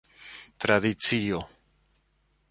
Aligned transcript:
tradicio 0.63 1.39